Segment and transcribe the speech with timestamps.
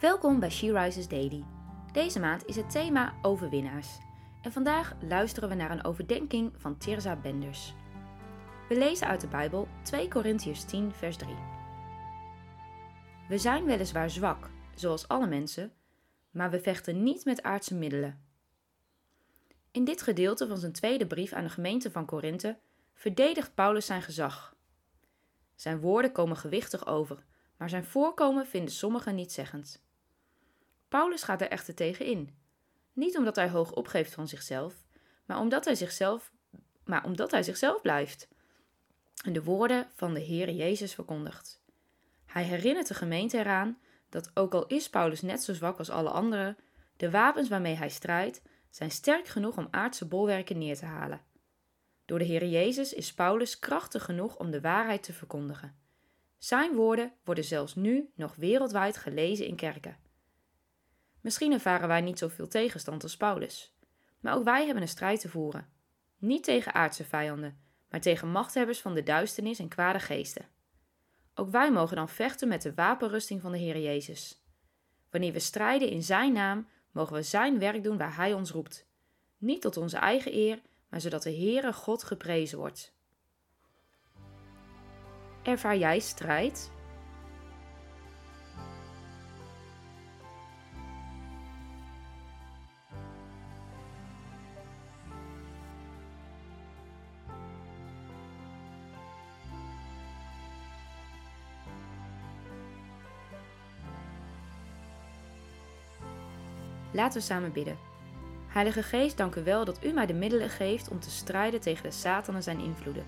[0.00, 1.44] Welkom bij She Rises Daily.
[1.92, 3.98] Deze maand is het thema overwinnaars.
[4.42, 7.74] En vandaag luisteren we naar een overdenking van Tirza Benders.
[8.68, 11.34] We lezen uit de Bijbel 2 Korintiërs 10 vers 3.
[13.28, 15.72] We zijn weliswaar zwak, zoals alle mensen,
[16.30, 18.24] maar we vechten niet met aardse middelen.
[19.70, 22.58] In dit gedeelte van zijn tweede brief aan de gemeente van Korinthe
[22.94, 24.56] verdedigt Paulus zijn gezag.
[25.54, 27.24] Zijn woorden komen gewichtig over,
[27.56, 29.86] maar zijn voorkomen vinden sommigen niet zeggend.
[30.88, 32.36] Paulus gaat er echter tegen in.
[32.92, 34.74] Niet omdat hij hoog opgeeft van zichzelf,
[35.26, 36.32] maar omdat hij zichzelf,
[36.84, 38.28] maar omdat hij zichzelf blijft.
[39.24, 41.62] En de woorden van de Heer Jezus verkondigt.
[42.26, 43.78] Hij herinnert de gemeente eraan
[44.08, 46.56] dat ook al is Paulus net zo zwak als alle anderen,
[46.96, 51.20] de wapens waarmee hij strijdt zijn sterk genoeg om aardse bolwerken neer te halen.
[52.04, 55.76] Door de Heer Jezus is Paulus krachtig genoeg om de waarheid te verkondigen.
[56.38, 59.96] Zijn woorden worden zelfs nu nog wereldwijd gelezen in kerken.
[61.20, 63.76] Misschien ervaren wij niet zoveel tegenstand als Paulus,
[64.20, 65.68] maar ook wij hebben een strijd te voeren.
[66.18, 70.48] Niet tegen aardse vijanden, maar tegen machthebbers van de duisternis en kwade geesten.
[71.34, 74.42] Ook wij mogen dan vechten met de wapenrusting van de Heer Jezus.
[75.10, 78.86] Wanneer we strijden in Zijn naam, mogen we Zijn werk doen waar Hij ons roept.
[79.36, 82.96] Niet tot onze eigen eer, maar zodat de Heere God geprezen wordt.
[85.42, 86.70] Ervaar jij strijd?
[106.98, 107.78] Laten we samen bidden.
[108.48, 111.82] Heilige Geest, dank u wel dat u mij de middelen geeft om te strijden tegen
[111.82, 113.06] de Satan en zijn invloeden.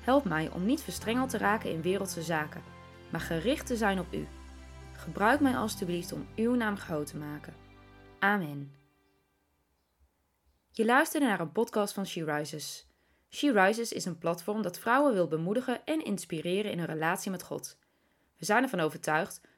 [0.00, 2.62] Help mij om niet verstrengeld te raken in wereldse zaken,
[3.10, 4.26] maar gericht te zijn op u.
[4.92, 7.54] Gebruik mij alstublieft om uw naam groot te maken.
[8.18, 8.72] Amen.
[10.70, 12.86] Je luisterde naar een podcast van She Rises.
[13.30, 17.42] She Rises is een platform dat vrouwen wil bemoedigen en inspireren in hun relatie met
[17.42, 17.78] God.
[18.38, 19.40] We zijn ervan overtuigd